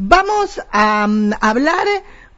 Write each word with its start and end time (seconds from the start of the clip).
Vamos 0.00 0.64
a 0.70 1.06
um, 1.08 1.32
hablar 1.40 1.84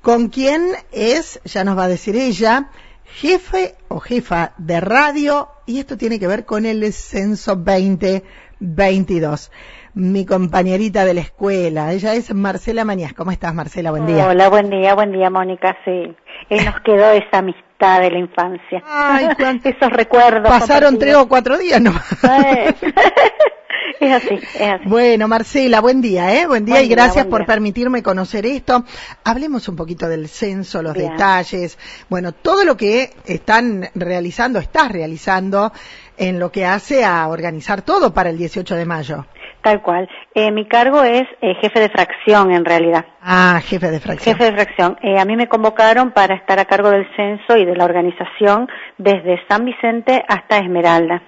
con 0.01 0.29
quien 0.29 0.62
es, 0.93 1.43
ya 1.45 1.62
nos 1.62 1.76
va 1.76 1.84
a 1.84 1.88
decir 1.88 2.17
ella, 2.17 2.71
jefe 3.04 3.75
o 3.88 4.00
jefa 4.00 4.52
de 4.56 4.80
radio, 4.80 5.50
y 5.67 5.78
esto 5.78 5.99
tiene 5.99 6.18
que 6.18 6.26
ver 6.26 6.46
con 6.46 6.65
el 6.65 6.91
censo 6.94 7.57
2022. 7.57 9.52
Mi 9.93 10.25
compañerita 10.25 11.04
de 11.04 11.12
la 11.12 11.20
escuela, 11.20 11.93
ella 11.93 12.14
es 12.14 12.32
Marcela 12.32 12.86
Mañas. 12.86 13.12
¿Cómo 13.12 13.30
estás, 13.30 13.53
Marcela? 13.55 13.91
Buen 13.91 14.07
día. 14.07 14.27
Hola, 14.27 14.49
buen 14.49 14.71
día, 14.71 14.95
buen 14.95 15.13
día, 15.13 15.29
Mónica. 15.29 15.77
Sí, 15.85 16.17
y 16.49 16.65
nos 16.65 16.81
quedó 16.81 17.11
esa 17.11 17.41
amistad 17.41 18.01
de 18.01 18.11
la 18.11 18.19
infancia. 18.21 18.83
Ay, 18.87 19.29
Esos 19.65 19.91
recuerdos. 19.91 20.49
Pasaron 20.49 20.99
tres 20.99 21.15
o 21.17 21.29
cuatro 21.29 21.59
días 21.59 21.83
nomás. 21.83 22.07
Es 24.01 24.12
así, 24.12 24.35
es 24.35 24.61
así. 24.61 24.85
Bueno, 24.89 25.29
Marcela, 25.29 25.81
buen 25.81 26.01
día, 26.01 26.33
¿eh? 26.35 26.46
Buen 26.46 26.65
día 26.65 26.77
Buen 26.77 26.87
y 26.87 26.89
gracias 26.89 27.27
por 27.27 27.41
día. 27.41 27.46
permitirme 27.46 28.03
conocer 28.03 28.46
esto. 28.46 28.85
Hablemos 29.25 29.68
un 29.68 29.77
poquito 29.77 30.09
del 30.09 30.29
censo, 30.29 30.82
los 30.82 30.95
Bien. 30.95 31.11
detalles, 31.13 31.79
bueno, 32.09 32.32
todo 32.32 32.64
lo 32.64 32.77
que 32.77 33.10
están 33.27 33.88
realizando, 33.95 34.59
estás 34.59 34.90
realizando 34.90 35.70
en 36.16 36.38
lo 36.38 36.51
que 36.51 36.64
hace 36.64 37.04
a 37.04 37.28
organizar 37.28 37.82
todo 37.82 38.14
para 38.14 38.30
el 38.30 38.38
18 38.38 38.74
de 38.74 38.87
mayo. 38.87 39.27
Tal 39.62 39.82
cual. 39.82 40.09
Eh, 40.34 40.51
mi 40.51 40.66
cargo 40.66 41.02
es 41.04 41.24
eh, 41.42 41.54
jefe 41.60 41.80
de 41.80 41.90
fracción, 41.90 42.51
en 42.52 42.65
realidad. 42.65 43.04
Ah, 43.20 43.60
jefe 43.62 43.90
de 43.90 44.01
fracción. 44.01 44.34
Jefe 44.34 44.51
de 44.51 44.52
fracción. 44.56 44.96
Eh, 45.02 45.18
a 45.18 45.24
mí 45.26 45.37
me 45.37 45.48
convocaron 45.48 46.12
para 46.12 46.34
estar 46.37 46.59
a 46.59 46.65
cargo 46.65 46.88
del 46.90 47.06
censo 47.16 47.59
y 47.59 47.66
de 47.66 47.76
la 47.76 47.84
organización 47.84 48.68
desde 48.96 49.38
San 49.48 49.66
Vicente 49.66 50.24
hasta 50.26 50.56
Esmeralda. 50.59 51.23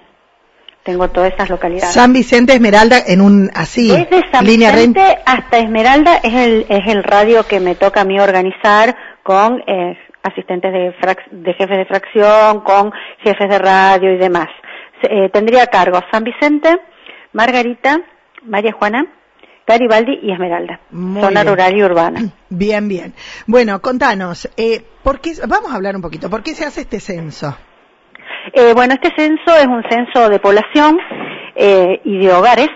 Tengo 0.83 1.07
todas 1.09 1.33
esas 1.33 1.49
localidades. 1.49 1.93
San 1.93 2.11
Vicente 2.11 2.53
Esmeralda 2.53 2.97
en 3.07 3.21
un 3.21 3.49
así, 3.55 3.89
Desde 3.89 4.29
San 4.31 4.45
línea 4.45 4.71
Vicente 4.71 5.17
hasta 5.25 5.59
Esmeralda 5.59 6.17
es 6.17 6.33
el, 6.33 6.65
es 6.67 6.87
el 6.87 7.03
radio 7.03 7.45
que 7.47 7.59
me 7.61 7.75
toca 7.75 8.01
a 8.01 8.05
mí 8.05 8.19
organizar 8.19 8.95
con 9.23 9.61
eh, 9.65 9.97
asistentes 10.23 10.73
de, 10.73 10.93
frac- 11.01 11.29
de 11.31 11.53
jefes 11.53 11.77
de 11.77 11.85
fracción, 11.85 12.61
con 12.61 12.91
jefes 13.23 13.49
de 13.49 13.59
radio 13.59 14.13
y 14.13 14.17
demás. 14.17 14.47
Eh, 15.03 15.29
tendría 15.31 15.63
a 15.63 15.67
cargo 15.67 15.99
San 16.11 16.23
Vicente, 16.25 16.77
Margarita, 17.31 18.01
María 18.45 18.73
Juana, 18.73 19.05
Garibaldi 19.65 20.19
y 20.21 20.31
Esmeralda. 20.33 20.81
Muy 20.91 21.21
zona 21.21 21.43
bien. 21.43 21.53
rural 21.53 21.77
y 21.77 21.83
urbana. 21.83 22.21
Bien, 22.49 22.87
bien. 22.87 23.13
Bueno, 23.47 23.81
contanos, 23.81 24.47
eh, 24.57 24.83
¿por 25.01 25.19
qué, 25.21 25.31
vamos 25.47 25.71
a 25.71 25.75
hablar 25.75 25.95
un 25.95 26.01
poquito, 26.03 26.29
¿por 26.29 26.43
qué 26.43 26.53
se 26.53 26.65
hace 26.65 26.81
este 26.81 26.99
censo? 26.99 27.57
Eh, 28.51 28.73
bueno, 28.73 28.93
este 28.93 29.13
censo 29.15 29.55
es 29.57 29.67
un 29.67 29.83
censo 29.89 30.29
de 30.29 30.39
población 30.39 30.99
eh, 31.55 32.01
y 32.03 32.17
de 32.17 32.33
hogares 32.33 32.69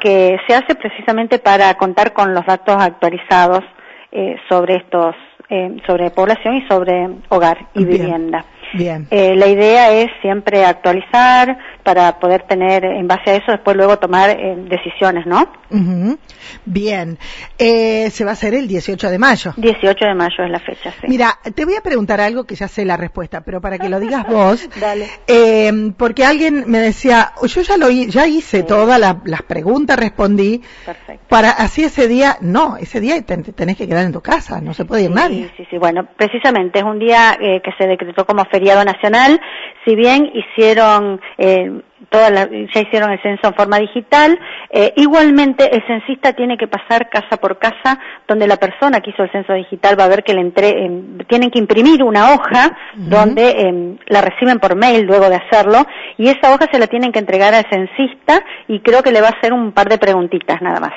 que 0.00 0.36
se 0.46 0.54
hace 0.54 0.74
precisamente 0.74 1.38
para 1.38 1.72
contar 1.74 2.12
con 2.12 2.34
los 2.34 2.44
datos 2.44 2.76
actualizados 2.78 3.64
eh, 4.12 4.36
sobre 4.48 4.76
estos, 4.76 5.14
eh, 5.48 5.76
sobre 5.86 6.10
población 6.10 6.56
y 6.56 6.66
sobre 6.68 7.08
hogar 7.28 7.58
y 7.74 7.84
Bien. 7.84 8.00
vivienda. 8.00 8.44
Bien. 8.72 9.06
Eh, 9.10 9.34
la 9.36 9.46
idea 9.46 9.90
es 9.92 10.08
siempre 10.20 10.64
actualizar 10.64 11.56
para 11.84 12.18
poder 12.18 12.42
tener, 12.48 12.84
en 12.84 13.06
base 13.06 13.30
a 13.30 13.34
eso, 13.36 13.52
después 13.52 13.76
luego 13.76 13.98
tomar 13.98 14.30
eh, 14.30 14.56
decisiones, 14.68 15.26
¿no? 15.26 15.48
Ujú. 15.70 16.18
Bien. 16.64 17.18
Eh, 17.58 18.10
se 18.10 18.24
va 18.24 18.30
a 18.30 18.32
hacer 18.32 18.54
el 18.54 18.66
18 18.66 19.10
de 19.10 19.18
mayo. 19.18 19.52
18 19.56 20.04
de 20.04 20.14
mayo 20.14 20.44
es 20.44 20.50
la 20.50 20.58
fecha, 20.60 20.90
sí. 21.00 21.06
Mira, 21.08 21.38
te 21.54 21.64
voy 21.64 21.74
a 21.76 21.80
preguntar 21.82 22.20
algo 22.20 22.44
que 22.44 22.54
ya 22.54 22.68
sé 22.68 22.84
la 22.84 22.96
respuesta, 22.96 23.42
pero 23.42 23.60
para 23.60 23.78
que 23.78 23.88
lo 23.88 24.00
digas 24.00 24.26
vos, 24.26 24.68
Dale. 24.80 25.06
eh, 25.26 25.92
porque 25.96 26.24
alguien 26.24 26.64
me 26.66 26.78
decía, 26.78 27.32
"Oh, 27.40 27.46
yo 27.46 27.60
ya 27.60 27.76
lo 27.76 27.90
ya 27.90 28.26
hice 28.26 28.60
Sí. 28.60 28.66
todas 28.66 28.98
la- 28.98 29.20
las 29.24 29.42
preguntas, 29.42 29.98
respondí, 29.98 30.62
Perfecto. 30.84 31.24
para 31.28 31.50
así 31.50 31.84
ese 31.84 32.08
día, 32.08 32.38
no, 32.40 32.76
ese 32.78 33.00
día 33.00 33.20
te, 33.22 33.36
te 33.38 33.52
tenés 33.52 33.76
que 33.76 33.86
quedar 33.86 34.04
en 34.06 34.12
tu 34.12 34.20
casa, 34.22 34.60
no 34.60 34.72
se 34.74 34.84
puede 34.84 35.02
ir 35.04 35.10
nadie. 35.10 35.50
Sí, 35.56 35.62
sí, 35.64 35.66
sí. 35.72 35.78
Bueno, 35.78 36.06
precisamente 36.16 36.78
es 36.78 36.84
un 36.84 36.98
día 36.98 37.36
eh, 37.40 37.60
que 37.62 37.72
se 37.78 37.86
decretó 37.86 38.24
como 38.24 38.44
feriado 38.46 38.84
nacional. 38.84 39.40
Si 39.84 39.94
bien 39.94 40.30
hicieron 40.34 41.20
eh, 41.38 41.80
toda 42.10 42.30
la- 42.30 42.46
ya 42.48 42.80
hicieron 42.80 43.10
el 43.10 43.20
censo 43.22 43.48
en 43.48 43.54
forma 43.54 43.78
digital, 43.78 44.38
eh, 44.70 44.92
igualmente 44.96 45.74
el 45.74 45.84
censista 45.86 46.32
tiene 46.32 46.56
que 46.56 46.66
pasar 46.68 47.08
casa 47.10 47.36
por 47.38 47.58
casa 47.58 47.98
donde 48.28 48.46
la 48.46 48.56
persona 48.56 49.00
que 49.00 49.10
hizo 49.10 49.22
el 49.24 49.32
censo 49.32 49.52
digital 49.52 49.98
va 49.98 50.04
a 50.04 50.08
ver 50.08 50.22
que 50.22 50.32
le 50.34 50.40
entre, 50.40 50.68
eh, 50.70 51.02
tienen 51.28 51.50
que 51.50 51.58
imprimir 51.58 52.02
una 52.02 52.32
hoja 52.34 52.76
donde 52.94 53.50
eh, 53.50 53.96
la 54.06 54.20
reciben 54.20 54.58
por 54.58 54.76
mail 54.76 55.04
luego 55.06 55.28
de 55.28 55.36
hacerlo 55.36 55.84
y 56.16 56.28
esa 56.28 56.54
hoja 56.54 56.66
se 56.72 56.78
la 56.78 56.86
tienen 56.86 57.10
que 57.12 57.18
entregar 57.18 57.52
al 57.54 57.66
censista 57.70 58.42
y 58.68 58.80
creo 58.80 59.02
que 59.02 59.12
le 59.12 59.20
va 59.20 59.28
a 59.28 59.36
hacer 59.38 59.52
un 59.52 59.72
par 59.72 59.88
de 59.88 59.98
preguntitas 59.98 60.62
nada 60.62 60.80
más. 60.80 60.92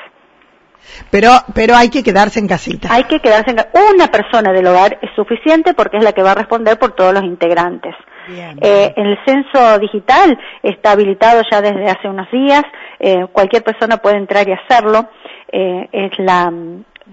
Pero, 1.11 1.29
pero 1.53 1.75
hay 1.75 1.89
que 1.89 2.03
quedarse 2.03 2.39
en 2.39 2.47
casita. 2.47 2.87
Hay 2.91 3.03
que 3.05 3.19
quedarse 3.19 3.49
en 3.51 3.57
ca- 3.57 3.69
una 3.93 4.07
persona 4.07 4.53
del 4.53 4.67
hogar 4.67 4.97
es 5.01 5.09
suficiente 5.15 5.73
porque 5.73 5.97
es 5.97 6.03
la 6.03 6.13
que 6.13 6.23
va 6.23 6.31
a 6.31 6.35
responder 6.35 6.79
por 6.79 6.91
todos 6.95 7.13
los 7.13 7.23
integrantes. 7.23 7.93
Eh, 8.61 8.93
el 8.95 9.17
censo 9.25 9.79
digital 9.79 10.37
está 10.63 10.91
habilitado 10.91 11.41
ya 11.49 11.61
desde 11.61 11.89
hace 11.89 12.07
unos 12.07 12.29
días. 12.31 12.63
eh, 12.99 13.25
cualquier 13.31 13.63
persona 13.63 13.97
puede 13.97 14.17
entrar 14.17 14.47
y 14.47 14.53
hacerlo. 14.53 15.07
Eh, 15.51 15.87
es 15.91 16.17
la, 16.19 16.51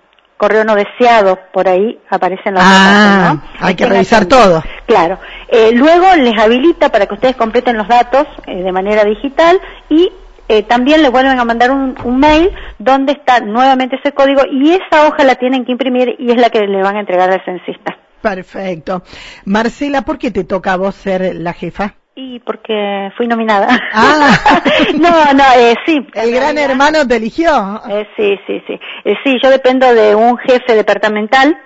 correo 0.43 0.63
no 0.65 0.75
deseado, 0.75 1.39
por 1.53 1.67
ahí 1.69 1.97
aparecen 2.09 2.53
los 2.55 2.63
Ah, 2.65 3.21
datos, 3.35 3.35
¿no? 3.61 3.65
hay 3.67 3.75
que 3.75 3.83
Estén 3.83 3.95
revisar 3.95 4.23
atentos. 4.23 4.43
todo. 4.43 4.63
Claro. 4.85 5.17
Eh, 5.47 5.71
luego 5.73 6.05
les 6.17 6.37
habilita 6.37 6.89
para 6.89 7.05
que 7.05 7.13
ustedes 7.13 7.35
completen 7.37 7.77
los 7.77 7.87
datos 7.87 8.25
eh, 8.47 8.61
de 8.61 8.71
manera 8.73 9.03
digital 9.05 9.59
y 9.89 10.11
eh, 10.49 10.63
también 10.63 11.01
les 11.01 11.11
vuelven 11.11 11.39
a 11.39 11.45
mandar 11.45 11.71
un, 11.71 11.95
un 12.03 12.19
mail 12.19 12.51
donde 12.77 13.13
está 13.13 13.39
nuevamente 13.39 13.95
ese 13.95 14.11
código 14.13 14.41
y 14.51 14.71
esa 14.71 15.07
hoja 15.07 15.23
la 15.23 15.35
tienen 15.35 15.63
que 15.63 15.71
imprimir 15.71 16.15
y 16.19 16.31
es 16.31 16.37
la 16.37 16.49
que 16.49 16.59
le 16.67 16.81
van 16.83 16.97
a 16.97 16.99
entregar 16.99 17.29
al 17.31 17.43
censista. 17.45 17.97
Perfecto. 18.21 19.03
Marcela, 19.45 20.01
¿por 20.01 20.17
qué 20.17 20.31
te 20.31 20.43
toca 20.43 20.73
a 20.73 20.77
vos 20.77 20.95
ser 20.95 21.35
la 21.35 21.53
jefa? 21.53 21.95
Y 22.15 22.39
porque 22.41 23.11
fui 23.17 23.27
nominada. 23.27 23.67
Ah. 23.91 24.61
no, 24.99 25.33
no, 25.33 25.43
eh, 25.57 25.75
sí. 25.85 25.95
El 26.13 26.31
gran 26.31 26.55
realidad, 26.55 26.71
hermano 26.71 27.07
te 27.07 27.15
eligió. 27.15 27.81
eh, 27.89 28.07
sí, 28.15 28.39
sí, 28.45 28.61
sí. 28.67 28.79
Eh, 29.03 29.15
sí, 29.23 29.35
yo 29.43 29.49
dependo 29.49 29.91
de 29.93 30.13
un 30.13 30.37
jefe 30.37 30.75
departamental 30.75 31.57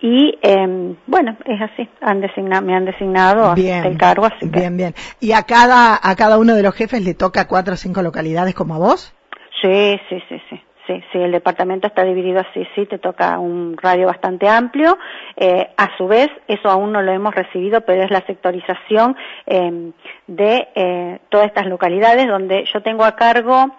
y, 0.00 0.36
eh, 0.42 0.96
bueno, 1.06 1.36
es 1.44 1.60
así. 1.62 1.88
Han 2.00 2.20
designado, 2.20 2.62
me 2.66 2.74
han 2.74 2.84
designado 2.84 3.54
Bien. 3.54 3.84
el 3.84 3.96
cargo, 3.96 4.26
así 4.26 4.50
que. 4.50 4.58
Bien, 4.58 4.76
bien. 4.76 4.94
¿Y 5.20 5.32
a 5.32 5.44
cada, 5.44 5.98
a 6.02 6.16
cada 6.16 6.38
uno 6.38 6.54
de 6.54 6.62
los 6.62 6.74
jefes 6.74 7.02
le 7.02 7.14
toca 7.14 7.46
cuatro 7.46 7.74
o 7.74 7.76
cinco 7.76 8.02
localidades 8.02 8.54
como 8.54 8.74
a 8.74 8.78
vos? 8.78 9.14
Sí, 9.62 9.98
sí, 10.08 10.22
sí, 10.28 10.42
sí. 10.50 10.60
Sí, 10.86 11.02
sí, 11.12 11.18
el 11.18 11.32
departamento 11.32 11.86
está 11.86 12.04
dividido 12.04 12.40
así, 12.40 12.66
sí, 12.74 12.84
te 12.84 12.98
toca 12.98 13.38
un 13.38 13.74
radio 13.80 14.06
bastante 14.06 14.46
amplio. 14.46 14.98
Eh, 15.34 15.66
a 15.78 15.96
su 15.96 16.06
vez, 16.06 16.28
eso 16.46 16.68
aún 16.68 16.92
no 16.92 17.00
lo 17.00 17.10
hemos 17.10 17.34
recibido, 17.34 17.80
pero 17.80 18.02
es 18.02 18.10
la 18.10 18.20
sectorización 18.26 19.16
eh, 19.46 19.92
de 20.26 20.68
eh, 20.74 21.20
todas 21.30 21.46
estas 21.46 21.66
localidades 21.66 22.28
donde 22.28 22.66
yo 22.70 22.82
tengo 22.82 23.04
a 23.04 23.16
cargo 23.16 23.74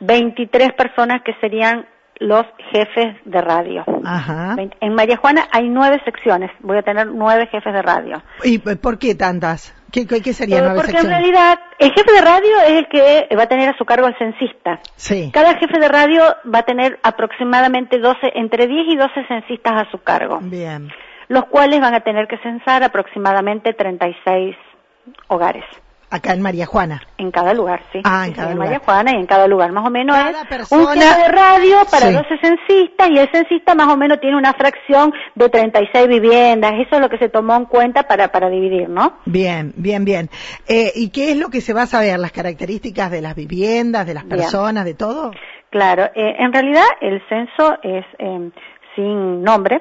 23 0.00 0.72
personas 0.72 1.22
que 1.22 1.34
serían 1.34 1.86
los 2.22 2.44
jefes 2.72 3.16
de 3.24 3.40
radio. 3.40 3.84
Ajá. 4.04 4.56
En 4.80 4.94
María 4.94 5.16
Juana 5.16 5.46
hay 5.50 5.68
nueve 5.68 6.00
secciones, 6.04 6.50
voy 6.60 6.78
a 6.78 6.82
tener 6.82 7.06
nueve 7.08 7.48
jefes 7.50 7.72
de 7.72 7.82
radio. 7.82 8.22
¿Y 8.44 8.58
por 8.58 8.98
qué 8.98 9.14
tantas? 9.14 9.74
¿Qué, 9.90 10.06
qué, 10.06 10.22
qué 10.22 10.32
sería 10.32 10.58
Eh, 10.58 10.62
nueve 10.62 10.80
porque 10.80 10.98
en 10.98 11.06
realidad 11.06 11.58
el 11.78 11.90
jefe 11.92 12.12
de 12.12 12.20
radio 12.22 12.56
es 12.66 12.72
el 12.72 12.88
que 12.88 13.36
va 13.36 13.42
a 13.42 13.48
tener 13.48 13.68
a 13.68 13.76
su 13.76 13.84
cargo 13.84 14.06
al 14.06 14.16
censista. 14.16 14.80
Sí. 14.96 15.30
Cada 15.32 15.54
jefe 15.58 15.78
de 15.78 15.88
radio 15.88 16.22
va 16.52 16.60
a 16.60 16.62
tener 16.62 16.98
aproximadamente 17.02 17.98
12, 17.98 18.18
entre 18.36 18.66
10 18.66 18.94
y 18.94 18.96
12 18.96 19.26
censistas 19.28 19.72
a 19.86 19.90
su 19.90 19.98
cargo, 19.98 20.38
Bien. 20.42 20.90
los 21.28 21.44
cuales 21.46 21.80
van 21.80 21.94
a 21.94 22.00
tener 22.00 22.26
que 22.26 22.38
censar 22.38 22.82
aproximadamente 22.82 23.74
36 23.74 24.56
hogares 25.28 25.64
Acá 26.14 26.34
en 26.34 26.42
María 26.42 26.66
Juana. 26.66 27.00
en 27.16 27.30
cada 27.30 27.54
lugar, 27.54 27.80
sí. 27.92 28.00
Ah, 28.04 28.24
en 28.26 28.32
Sí, 28.32 28.36
cada 28.36 28.52
lugar. 28.52 28.68
María 28.68 28.80
Juana 28.84 29.12
y 29.12 29.14
en 29.16 29.26
cada 29.26 29.46
lugar, 29.46 29.72
más 29.72 29.86
o 29.86 29.90
menos 29.90 30.14
Cada 30.16 30.42
es 30.42 30.46
persona- 30.48 30.82
un 30.92 30.98
de 30.98 31.28
radio 31.28 31.76
para 31.90 32.08
Sí. 32.08 32.12
12 32.12 32.38
censistas 32.38 33.08
y 33.10 33.18
el 33.18 33.30
censista 33.30 33.74
más 33.74 33.88
o 33.88 33.96
menos 33.96 34.20
tiene 34.20 34.36
una 34.36 34.52
fracción 34.52 35.12
de 35.34 35.48
36 35.48 36.08
viviendas, 36.08 36.72
eso 36.74 36.96
es 36.96 37.00
lo 37.00 37.08
que 37.08 37.16
se 37.18 37.28
tomó 37.30 37.56
en 37.56 37.64
cuenta 37.64 38.02
para, 38.02 38.28
para 38.28 38.50
dividir, 38.50 38.88
¿no? 38.90 39.14
Bien, 39.24 39.72
bien, 39.76 40.04
bien. 40.04 40.28
Eh, 40.68 40.92
¿Y 40.94 41.10
qué 41.10 41.30
es 41.30 41.36
lo 41.38 41.48
que 41.48 41.60
se 41.62 41.72
va 41.72 41.82
a 41.82 41.86
saber? 41.86 42.18
¿Las 42.18 42.32
características 42.32 43.10
de 43.10 43.22
las 43.22 43.34
viviendas, 43.34 44.06
de 44.06 44.14
las 44.14 44.24
Bien. 44.26 44.38
personas, 44.40 44.84
de 44.84 44.94
todo? 44.94 45.30
Claro, 45.70 46.04
eh, 46.14 46.34
en 46.38 46.52
realidad 46.52 46.84
el 47.00 47.22
censo 47.28 47.78
es 47.82 48.04
eh, 48.18 48.50
sin 48.96 49.42
nombre. 49.42 49.80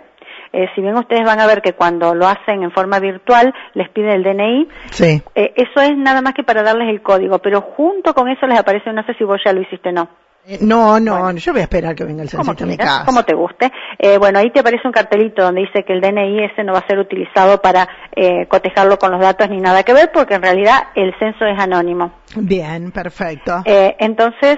Eh, 0.54 0.68
si 0.76 0.82
bien 0.82 0.96
ustedes 0.98 1.24
van 1.26 1.40
a 1.40 1.48
ver 1.48 1.62
que 1.62 1.74
cuando 1.74 2.14
lo 2.14 2.28
hacen 2.28 2.64
en 2.64 2.72
forma 2.72 3.00
virtual 3.00 3.54
les 3.74 3.90
pide 3.90 4.14
el 4.14 4.24
DNI, 4.24 4.68
Sí. 4.92 5.22
eh, 5.36 5.54
eso 5.56 5.82
es 5.82 5.96
nada 5.98 6.22
más 6.22 6.34
que 6.34 6.44
para 6.44 6.62
darles 6.64 6.90
el 6.90 7.02
código, 7.02 7.40
pero 7.40 7.62
junto 7.62 8.14
con 8.14 8.28
eso 8.30 8.46
les 8.48 8.60
aparece, 8.60 8.92
no 8.92 9.04
sé 9.06 9.14
si 9.16 9.24
vos 9.24 9.40
ya 9.46 9.54
lo 9.54 9.62
hiciste 9.62 9.90
o 9.90 9.94
no. 9.94 10.08
Eh, 10.48 10.58
no, 10.62 11.00
no, 11.00 11.32
yo 11.34 11.52
voy 11.52 11.62
a 11.62 11.66
esperar 11.66 11.94
que 11.94 12.04
venga 12.04 12.24
el 12.24 12.30
censista 12.30 12.64
a 12.64 12.68
mi 12.68 12.76
casa. 12.76 13.04
Como 13.06 13.24
te 13.24 13.36
guste. 13.36 13.72
Eh, 14.00 14.18
bueno, 14.18 14.40
ahí 14.40 14.50
te 14.50 14.60
aparece 14.60 14.88
un 14.88 14.92
cartelito 14.92 15.44
donde 15.44 15.62
dice 15.62 15.84
que 15.86 15.94
el 15.94 16.02
DNI 16.02 16.46
ese 16.46 16.64
no 16.64 16.74
va 16.74 16.80
a 16.80 16.88
ser 16.88 16.98
utilizado 16.98 17.62
para 17.62 17.88
eh, 18.16 18.48
cotejarlo 18.48 18.98
con 18.98 19.12
los 19.12 19.22
datos 19.22 19.48
ni 19.50 19.58
nada 19.62 19.84
que 19.84 19.94
ver, 19.94 20.10
porque 20.12 20.34
en 20.34 20.42
realidad 20.42 20.88
el 20.96 21.14
censo 21.20 21.46
es 21.46 21.60
anónimo. 21.60 22.12
Bien, 22.36 22.92
perfecto. 22.92 23.62
Eh, 23.66 23.96
entonces, 24.00 24.58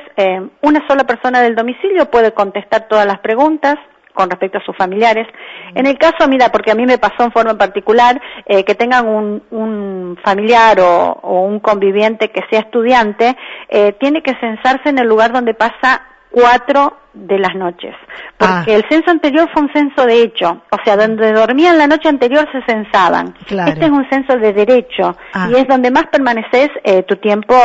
una 0.61 0.87
sola 0.87 1.03
persona 1.03 1.41
del 1.41 1.53
domicilio 1.53 2.09
puede 2.09 2.31
contestar 2.33 2.87
todas 2.87 3.05
las 3.05 3.19
preguntas 3.19 3.75
con 4.13 4.29
respecto 4.29 4.59
a 4.59 4.63
sus 4.63 4.75
familiares. 4.75 5.27
En 5.75 5.85
el 5.85 5.97
caso, 5.97 6.27
mira, 6.27 6.49
porque 6.51 6.71
a 6.71 6.75
mí 6.75 6.85
me 6.85 6.97
pasó 6.97 7.23
en 7.23 7.31
forma 7.31 7.57
particular, 7.57 8.21
eh, 8.45 8.63
que 8.63 8.75
tengan 8.75 9.07
un, 9.07 9.43
un 9.51 10.17
familiar 10.23 10.79
o, 10.79 11.19
o, 11.21 11.41
un 11.41 11.59
conviviente 11.59 12.29
que 12.31 12.41
sea 12.49 12.61
estudiante, 12.61 13.35
eh, 13.69 13.93
tiene 13.99 14.21
que 14.21 14.35
censarse 14.39 14.89
en 14.89 14.99
el 14.99 15.07
lugar 15.07 15.31
donde 15.31 15.53
pasa 15.53 16.03
cuatro 16.29 16.97
de 17.13 17.37
las 17.37 17.55
noches. 17.55 17.95
Porque 18.37 18.73
ah. 18.73 18.75
el 18.75 18.85
censo 18.89 19.11
anterior 19.11 19.47
fue 19.53 19.63
un 19.63 19.71
censo 19.71 20.05
de 20.05 20.23
hecho, 20.23 20.63
o 20.71 20.77
sea, 20.83 20.97
donde 20.97 21.31
dormían 21.31 21.77
la 21.77 21.87
noche 21.87 22.09
anterior 22.09 22.47
se 22.51 22.61
censaban. 22.63 23.33
Claro. 23.45 23.71
Este 23.71 23.85
es 23.85 23.91
un 23.91 24.09
censo 24.09 24.37
de 24.37 24.51
derecho 24.51 25.15
Ah. 25.33 25.47
y 25.51 25.55
es 25.55 25.67
donde 25.67 25.91
más 25.91 26.07
permaneces 26.07 26.69
eh, 26.83 27.03
tu 27.03 27.15
tiempo 27.17 27.55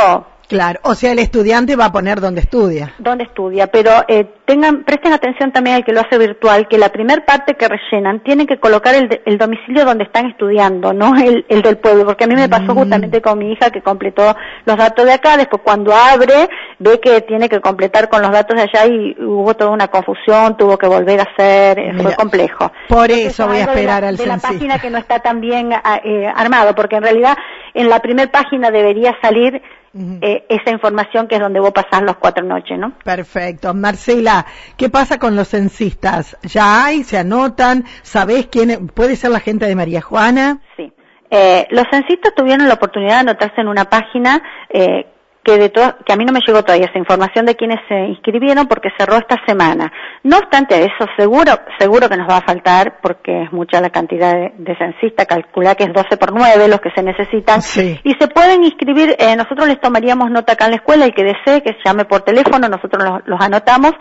Claro, 0.49 0.81
o 0.83 0.95
sea, 0.95 1.13
el 1.13 1.19
estudiante 1.19 1.77
va 1.77 1.87
a 1.87 1.93
poner 1.93 2.21
donde 2.21 2.41
estudia. 2.41 2.95
donde 2.99 3.25
estudia, 3.25 3.67
pero 3.67 3.91
eh, 4.09 4.25
tengan, 4.47 4.83
presten 4.85 5.13
atención 5.13 5.53
también 5.53 5.77
al 5.77 5.85
que 5.85 5.93
lo 5.93 6.01
hace 6.01 6.17
virtual, 6.17 6.67
que 6.69 6.79
la 6.79 6.89
primer 6.89 7.27
parte 7.27 7.55
que 7.55 7.69
rellenan 7.69 8.21
tienen 8.23 8.47
que 8.47 8.59
colocar 8.59 8.95
el, 8.95 9.09
de- 9.11 9.21
el 9.27 9.37
domicilio 9.37 9.85
donde 9.85 10.05
están 10.05 10.25
estudiando, 10.27 10.95
no 10.95 11.15
el, 11.17 11.45
el 11.51 11.61
del 11.61 11.77
pueblo, 11.77 12.07
porque 12.07 12.25
a 12.25 12.27
mí 12.27 12.35
me 12.35 12.49
pasó 12.49 12.73
Mm. 12.73 12.79
justamente 12.79 13.21
con 13.21 13.39
mi 13.39 13.53
hija 13.53 13.71
que 13.71 13.83
completó 13.83 14.35
los 14.65 14.77
datos 14.79 15.05
de 15.05 15.13
acá, 15.13 15.37
después 15.37 15.61
cuando 15.63 15.93
abre 15.95 16.49
ve 16.79 16.99
que 16.99 17.21
tiene 17.21 17.49
que 17.51 17.61
completar 17.61 18.09
con 18.09 18.23
los 18.23 18.31
datos 18.33 18.57
de 18.57 18.63
allá 18.63 18.87
y 18.87 19.15
hubo 19.23 19.53
toda 19.55 19.71
una 19.71 19.89
confusión, 19.89 20.57
tuvo 20.57 20.79
que 20.79 20.87
volver 20.87 21.21
a 21.21 21.25
hacer, 21.25 21.79
eh, 21.79 21.93
fue 21.95 22.05
Mira, 22.05 22.17
complejo. 22.17 22.73
Por 22.89 23.11
Entonces, 23.11 23.27
eso 23.35 23.47
voy 23.47 23.59
a 23.59 23.65
algo 23.65 23.75
de 23.75 23.75
la- 23.75 23.81
esperar 23.83 24.05
al 24.05 24.17
de 24.17 24.27
la 24.27 24.39
página 24.39 24.79
que 24.79 24.89
no 24.89 24.97
está 24.97 25.19
tan 25.19 25.43
bien 25.43 25.73
ah, 25.75 26.01
eh, 26.03 26.27
armado, 26.35 26.75
porque 26.75 26.97
en 26.97 27.03
realidad 27.03 27.37
en 27.75 27.91
la 27.91 28.01
primer 28.01 28.31
página 28.31 28.71
debería 28.71 29.15
salir 29.21 29.61
Eh, 29.95 30.45
esa 30.49 30.71
información 30.71 31.27
que 31.27 31.37
es 31.37 31.41
donde 31.41 31.61
vos 31.61 31.73
pasás 31.73 32.03
las 32.03 32.17
cuatro 32.17 32.45
noches, 32.45 32.79
¿no? 32.79 32.93
Perfecto. 33.05 33.73
Marcela, 33.75 34.45
¿qué 34.77 34.91
pasa 34.91 35.19
con 35.19 35.35
los 35.35 35.49
censistas? 35.49 36.37
¿Ya 36.43 36.85
hay? 36.85 37.05
¿Se 37.05 37.19
anotan? 37.19 37.85
¿Sabés 38.03 38.49
quién? 38.49 38.89
¿Puede 38.89 39.17
ser 39.17 39.31
la 39.31 39.41
gente 39.41 39.67
de 39.67 39.75
María 39.75 40.03
Juana? 40.03 40.61
Sí. 40.77 40.93
Eh, 41.31 41.67
los 41.71 41.85
censistas 41.91 42.35
tuvieron 42.35 42.69
la 42.69 42.75
oportunidad 42.75 43.15
de 43.15 43.31
anotarse 43.31 43.61
en 43.61 43.69
una 43.69 43.85
página 43.87 44.43
eh, 44.71 45.07
que 45.49 45.57
de 45.57 45.71
to- 45.71 45.97
que 46.05 46.13
a 46.13 46.17
mí 46.17 46.27
no 46.27 46.33
me 46.33 46.41
llegó 46.47 46.63
todavía 46.63 46.89
esa 46.91 46.99
información 46.99 47.47
de 47.47 47.57
quienes 47.57 47.79
se 47.89 47.95
inscribieron 47.95 48.67
porque 48.67 48.91
cerró 48.99 49.17
esta 49.17 49.37
semana. 49.47 49.91
No 50.23 50.37
obstante 50.37 50.79
eso, 50.85 51.07
seguro 51.17 51.53
seguro 51.79 52.07
que 52.09 52.19
nos 52.19 52.29
va 52.29 52.37
a 52.39 52.43
faltar 52.45 52.99
porque 53.01 53.45
es 53.45 53.53
mucha 53.53 53.81
la 53.81 53.89
cantidad 53.89 54.35
de, 54.35 54.53
de 54.59 54.77
censistas, 54.77 55.27
calcula 55.27 55.75
que 55.75 55.85
es 55.85 55.93
12 55.95 56.19
por 56.19 56.35
9 56.35 56.69
los 56.69 56.81
que 56.81 56.91
se 56.91 57.03
necesitan. 57.03 57.63
Sí. 57.63 57.99
Y 58.05 58.13
se 58.21 58.29
pueden 58.29 58.63
inscribir, 58.63 59.17
eh, 59.19 59.37
nosotros 59.37 59.67
les 59.69 59.81
tomaríamos 59.81 60.31
nota 60.31 60.53
acá 60.53 60.67
en 60.67 60.73
la 60.73 60.77
escuela, 60.77 61.07
el 61.07 61.15
que 61.15 61.25
desee 61.25 61.63
que 61.63 61.77
llame 61.83 62.05
por 62.05 62.21
teléfono, 62.23 62.69
nosotros 62.69 63.03
los, 63.03 63.21
los 63.27 63.41
anotamos, 63.41 63.93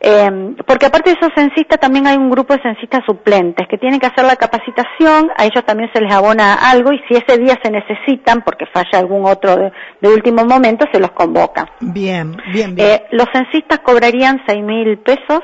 eh, 0.00 0.54
porque 0.66 0.86
aparte 0.86 1.10
de 1.10 1.16
esos 1.20 1.32
censistas 1.34 1.78
también 1.78 2.06
hay 2.06 2.16
un 2.16 2.30
grupo 2.30 2.54
de 2.54 2.62
censistas 2.62 3.02
suplentes 3.06 3.68
que 3.68 3.76
tienen 3.76 4.00
que 4.00 4.06
hacer 4.06 4.24
la 4.24 4.36
capacitación, 4.36 5.30
a 5.36 5.44
ellos 5.44 5.62
también 5.64 5.90
se 5.92 6.00
les 6.00 6.12
abona 6.12 6.54
algo 6.54 6.92
y 6.92 6.98
si 7.08 7.14
ese 7.14 7.38
día 7.38 7.58
se 7.62 7.70
necesitan, 7.70 8.42
porque 8.42 8.64
falla 8.72 8.98
algún 8.98 9.26
otro 9.26 9.56
de, 9.56 9.72
de 10.00 10.08
último 10.08 10.44
momento, 10.44 10.86
se 10.90 10.98
los 10.98 11.10
convoca. 11.10 11.66
Bien, 11.80 12.34
bien, 12.52 12.74
bien. 12.74 12.88
Eh, 12.88 13.06
los 13.10 13.26
censistas 13.32 13.80
cobrarían 13.80 14.42
seis 14.46 14.64
mil 14.64 14.98
pesos 14.98 15.40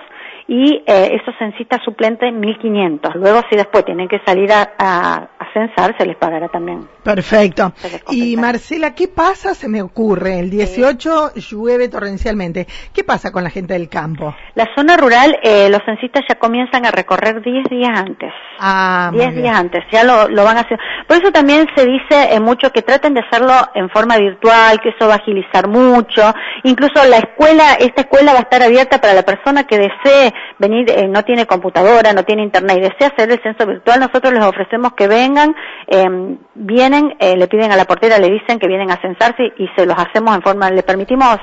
y 0.49 0.83
eh, 0.87 1.19
esos 1.21 1.35
censistas 1.39 1.81
suplentes 1.85 2.33
1.500. 2.33 3.15
Luego, 3.15 3.41
si 3.51 3.57
después 3.57 3.85
tienen 3.85 4.09
que 4.09 4.21
salir 4.25 4.53
a, 4.53 4.75
a, 4.79 5.15
a 5.39 5.53
censar, 5.53 5.97
se 5.99 6.07
les 6.07 6.17
pagará 6.17 6.49
también. 6.49 6.87
Perfecto. 7.03 7.73
se 7.77 8.01
Y. 8.11 8.37
Marcela, 8.37 8.95
¿qué 8.95 9.09
pasa? 9.09 9.55
Se 9.55 9.69
me 9.69 9.83
ocurre, 9.83 10.39
el 10.39 10.51
18 10.51 11.35
llueve 11.35 11.89
torrencialmente. 11.89 12.67
¿Qué 12.93 13.03
pasa 13.03 13.33
con 13.33 13.43
la 13.43 13.51
gente 13.51 13.75
del 13.75 13.89
campo? 13.89 14.35
La 14.55 14.69
zona 14.77 14.97
rural, 14.97 15.37
eh, 15.43 15.69
los 15.69 15.83
censistas 15.85 16.25
ya 16.29 16.37
comienzan 16.37 16.87
a 16.87 16.91
recorrer 16.91 17.43
10 17.43 17.65
días 17.69 17.91
antes. 17.99 18.33
Ah, 18.59 19.11
muy 19.13 19.21
10 19.21 19.31
bien. 19.33 19.43
días 19.45 19.59
antes, 19.59 19.85
ya 19.91 20.05
lo, 20.05 20.29
lo 20.29 20.45
van 20.45 20.59
a 20.59 20.61
hacer. 20.61 20.79
Por 21.09 21.17
eso 21.17 21.31
también 21.33 21.67
se 21.75 21.85
dice 21.87 22.35
eh, 22.35 22.41
mucho 22.41 22.71
que 22.73 22.83
traten 22.83 23.15
de 23.15 23.21
hacerlo 23.21 23.53
en 23.75 23.89
forma 23.91 24.17
virtual, 24.17 24.81
que 24.81 24.91
eso 24.91 25.09
va 25.09 25.15
a 25.15 25.17
agilizar 25.19 25.69
mucho. 25.69 26.23
Incluso 26.67 26.95
la 27.09 27.19
escuela, 27.19 27.75
esta 27.79 28.01
escuela 28.01 28.33
va 28.33 28.41
a 28.41 28.43
estar 28.43 28.61
abierta 28.61 29.01
para 29.01 29.15
la 29.15 29.23
persona 29.23 29.69
que 29.69 29.79
desee 29.79 30.35
venir, 30.59 30.91
eh, 30.91 31.07
no 31.07 31.23
tiene 31.23 31.47
computadora, 31.47 32.13
no 32.13 32.25
tiene 32.25 32.43
internet 32.43 32.79
y 32.79 32.81
desea 32.81 33.07
hacer 33.07 33.31
el 33.31 33.41
censo 33.41 33.69
virtual. 33.69 34.01
Nosotros 34.01 34.33
les 34.33 34.43
ofrecemos 34.43 34.95
que 34.95 35.07
vengan, 35.07 35.55
eh, 35.87 36.37
vienen, 36.55 37.15
eh, 37.21 37.37
le 37.37 37.47
piden 37.47 37.71
a 37.71 37.77
la 37.77 37.85
portera, 37.85 38.19
le 38.19 38.33
dicen 38.33 38.59
que 38.59 38.67
vienen 38.67 38.91
a 38.91 39.01
censarse 39.01 39.53
y 39.59 39.69
se 39.77 39.87
los 39.87 39.97
hacemos 39.97 40.35
en 40.35 40.43
forma, 40.43 40.69
le 40.73 40.83
permitimos 40.83 41.39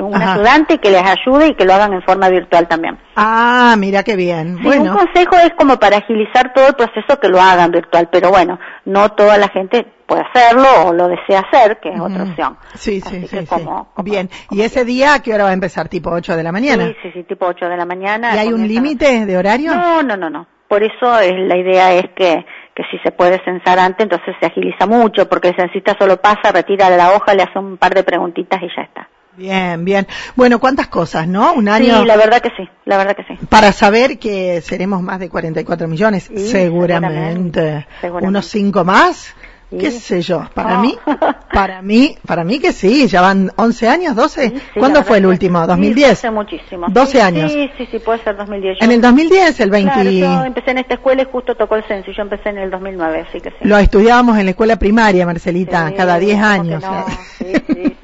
un 0.00 0.14
Ajá. 0.14 0.34
ayudante 0.34 0.78
que 0.78 0.90
les 0.90 1.02
ayude 1.02 1.48
y 1.48 1.54
que 1.54 1.64
lo 1.64 1.74
hagan 1.74 1.92
en 1.92 2.02
forma 2.02 2.28
virtual 2.28 2.68
también. 2.68 2.98
Ah, 3.16 3.74
mira 3.78 4.02
qué 4.02 4.16
bien. 4.16 4.56
Sí, 4.58 4.62
bueno, 4.64 4.92
un 4.92 4.98
consejo 4.98 5.36
es 5.36 5.52
como 5.58 5.78
para 5.78 5.98
agilizar 5.98 6.52
todo 6.52 6.68
el 6.68 6.74
proceso 6.74 7.18
que 7.20 7.28
lo 7.28 7.40
hagan 7.40 7.70
virtual, 7.70 8.08
pero 8.10 8.30
bueno, 8.30 8.58
no 8.84 9.10
toda 9.10 9.38
la 9.38 9.48
gente 9.48 9.86
puede 10.06 10.22
hacerlo 10.22 10.66
o 10.86 10.92
lo 10.92 11.08
desea 11.08 11.40
hacer, 11.40 11.78
que 11.80 11.88
es 11.90 12.00
otra 12.00 12.22
opción. 12.22 12.56
Sí, 12.74 13.02
Así 13.04 13.16
sí, 13.22 13.28
que 13.28 13.40
sí, 13.40 13.46
como- 13.46 13.58
sí. 13.58 13.64
como- 13.94 14.04
Bien. 14.04 14.28
como 14.48 14.60
¿Y 14.60 14.64
ese 14.64 14.84
día 14.84 15.14
a 15.14 15.22
qué 15.22 15.34
hora 15.34 15.44
va 15.44 15.50
a 15.50 15.54
empezar? 15.54 15.88
¿Tipo 15.88 16.10
8 16.10 16.36
de 16.36 16.42
la 16.42 16.52
mañana? 16.52 16.86
Sí, 16.86 16.96
sí, 17.02 17.10
sí, 17.14 17.22
tipo 17.24 17.46
8 17.46 17.68
de 17.68 17.76
la 17.76 17.84
mañana. 17.86 18.34
¿Y 18.34 18.38
hay 18.38 18.52
un 18.52 18.66
límite 18.68 19.26
de 19.26 19.36
horario? 19.36 19.74
No, 19.74 20.02
no, 20.02 20.16
no, 20.16 20.30
no. 20.30 20.46
Por 20.68 20.82
eso 20.82 21.18
es, 21.20 21.32
la 21.46 21.56
idea 21.56 21.92
es 21.92 22.06
que, 22.16 22.44
que 22.74 22.82
si 22.90 22.98
se 22.98 23.12
puede 23.12 23.40
censar 23.44 23.78
antes, 23.78 24.02
entonces 24.02 24.34
se 24.40 24.46
agiliza 24.46 24.84
mucho, 24.86 25.28
porque 25.28 25.48
el 25.48 25.56
censista 25.56 25.94
solo 25.98 26.16
pasa, 26.20 26.50
retira 26.52 26.90
la 26.90 27.12
hoja, 27.12 27.34
le 27.34 27.44
hace 27.44 27.58
un 27.58 27.76
par 27.76 27.94
de 27.94 28.02
preguntitas 28.02 28.60
y 28.62 28.68
ya 28.76 28.82
está. 28.82 29.08
Bien, 29.36 29.84
bien. 29.84 30.06
Bueno, 30.34 30.58
cuántas 30.58 30.88
cosas, 30.88 31.28
¿no? 31.28 31.52
Un 31.54 31.68
año 31.68 32.00
Sí, 32.00 32.06
la 32.06 32.16
verdad 32.16 32.40
que 32.40 32.50
sí, 32.56 32.68
la 32.84 32.96
verdad 32.96 33.14
que 33.16 33.24
sí. 33.24 33.38
para 33.48 33.72
saber 33.72 34.18
que 34.18 34.60
seremos 34.62 35.02
más 35.02 35.18
de 35.20 35.28
44 35.28 35.86
millones, 35.88 36.24
Sí, 36.24 36.48
seguramente. 36.48 37.14
seguramente, 37.60 37.86
seguramente. 38.00 38.28
Unos 38.28 38.46
cinco 38.46 38.84
más, 38.84 39.34
Sí. 39.68 39.78
qué 39.78 39.90
sé 39.90 40.22
yo. 40.22 40.48
Para 40.54 40.78
Oh. 40.78 40.80
mí, 40.80 40.96
para 41.52 41.82
mí, 41.82 42.16
para 42.24 42.44
mí 42.44 42.60
que 42.60 42.72
sí, 42.72 43.08
ya 43.08 43.20
van 43.20 43.50
11 43.56 43.88
años, 43.88 44.14
12. 44.14 44.50
Sí, 44.50 44.54
sí, 44.74 44.78
¿Cuándo 44.78 45.02
fue 45.02 45.18
el 45.18 45.26
último? 45.26 45.60
que- 45.66 45.72
¿2010? 45.72 45.94
Sí, 45.96 46.04
hace 46.04 46.30
muchísimo. 46.30 46.86
12 46.88 47.12
Sí, 47.12 47.18
años. 47.18 47.50
Sí, 47.52 47.68
sí, 47.76 47.88
sí, 47.90 47.98
puede 47.98 48.22
ser 48.22 48.36
2010. 48.36 48.78
Yo- 48.78 48.84
En 48.84 48.92
el 48.92 49.00
2010, 49.00 49.58
el 49.58 49.70
20, 49.70 49.92
Claro, 49.92 50.10
yo 50.10 50.44
empecé 50.44 50.70
en 50.70 50.78
esta 50.78 50.94
escuela 50.94 51.22
y 51.22 51.26
justo 51.32 51.56
tocó 51.56 51.74
el 51.74 51.82
censo 51.84 52.12
yo 52.12 52.22
empecé 52.22 52.50
en 52.50 52.58
el 52.58 52.70
2009, 52.70 53.26
así 53.28 53.40
que 53.40 53.50
sí. 53.50 53.56
lo 53.62 53.76
estudiábamos 53.76 54.38
en 54.38 54.44
la 54.44 54.50
escuela 54.52 54.76
primaria, 54.76 55.26
Marcelita, 55.26 55.92
cada 55.96 56.16
10 56.20 56.36
¿cómo 56.36 56.46
años. 56.46 56.82
no? 56.84 57.04
Sí, 57.38 57.52
sí, 57.66 57.95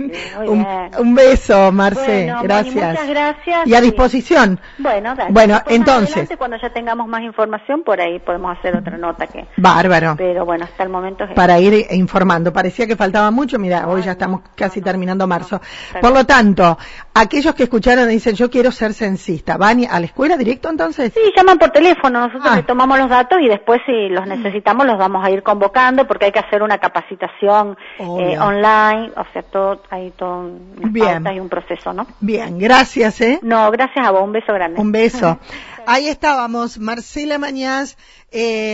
un, 0.98 1.14
beso, 1.14 1.72
Marce, 1.72 2.24
Bueno, 2.24 2.34
Moni, 2.36 2.48
gracias. 2.48 2.74
muchas 2.92 3.08
gracias. 3.08 3.66
Y 3.66 3.74
a 3.74 3.80
disposición. 3.80 4.60
Bueno, 4.78 5.14
dale. 5.14 5.32
Bueno, 5.32 5.54
Después, 5.54 5.76
entonces. 5.76 6.10
adelante, 6.12 6.36
cuando 6.36 6.56
ya 6.60 6.70
tengamos 6.70 7.06
más 7.08 7.22
información, 7.22 7.82
por 7.82 8.00
ahí 8.00 8.18
podemos 8.20 8.56
hacer 8.58 8.76
otra 8.76 8.96
nota 8.98 9.26
que... 9.26 9.46
Bárbaro. 9.56 10.14
Pero 10.16 10.44
bueno, 10.44 10.64
hasta 10.64 10.82
el 10.82 10.88
momento 10.88 11.24
es... 11.24 11.30
para 11.32 11.58
ir 11.58 11.86
informando. 11.90 12.52
Parecía 12.52 12.86
que 12.86 12.96
faltaba 12.96 13.30
mucho, 13.30 13.58
mira, 13.58 13.86
hoy 13.88 14.02
ya 14.02 14.12
estamos 14.12 14.40
casi 14.56 14.80
terminando 14.80 15.26
marzo. 15.26 15.60
Por 16.00 16.12
lo 16.12 16.24
tanto, 16.24 16.76
aquellos 17.14 17.54
que 17.54 17.64
escucharon 17.64 18.08
dicen, 18.08 18.34
yo 18.34 18.50
quiero 18.50 18.70
ser 18.72 18.94
censista, 18.94 19.56
¿van 19.56 19.84
a 19.90 19.98
la 20.00 20.06
escuela 20.06 20.36
directo 20.36 20.68
entonces? 20.70 21.12
Sí, 21.14 21.20
llaman 21.36 21.58
por 21.58 21.70
teléfono, 21.70 22.20
nosotros 22.20 22.42
Ah. 22.52 22.56
le 22.56 22.62
tomamos 22.64 22.98
los 22.98 23.08
datos 23.08 23.38
y 23.40 23.48
después 23.48 23.80
si 23.86 24.08
los 24.08 24.26
necesitamos 24.26 24.86
los 24.86 24.98
vamos 24.98 25.24
a 25.24 25.30
ir 25.30 25.42
convocando 25.42 26.06
porque 26.06 26.26
hay 26.26 26.32
que 26.32 26.38
hacer 26.40 26.62
una 26.62 26.78
capacitación 26.78 27.76
eh, 27.98 28.38
online, 28.38 29.12
o 29.16 29.24
sea, 29.32 29.42
todo, 29.42 29.80
hay 29.92 30.10
todo 30.10 30.38
un, 30.38 30.90
Bien. 30.90 31.22
pautas 31.22 31.36
y 31.36 31.40
un 31.40 31.50
proceso, 31.50 31.92
¿no? 31.92 32.06
Bien, 32.20 32.58
gracias, 32.58 33.20
¿eh? 33.20 33.38
No, 33.42 33.70
gracias 33.70 34.06
a 34.06 34.10
vos, 34.10 34.22
un 34.22 34.32
beso 34.32 34.54
grande. 34.54 34.80
Un 34.80 34.90
beso. 34.90 35.38
Ahí 35.86 36.08
estábamos, 36.08 36.78
Marcela 36.78 37.38
Mañaz, 37.38 37.98
eh, 38.30 38.72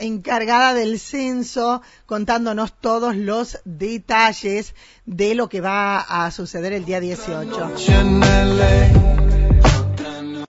encargada 0.00 0.72
del 0.72 0.98
censo, 0.98 1.82
contándonos 2.06 2.72
todos 2.72 3.14
los 3.14 3.60
detalles 3.66 4.74
de 5.04 5.34
lo 5.34 5.50
que 5.50 5.60
va 5.60 6.00
a 6.00 6.30
suceder 6.30 6.72
el 6.72 6.86
día 6.86 7.00
18. 7.00 7.44
Noche 7.44 7.92
en 7.92 8.20
LA. 8.20 9.25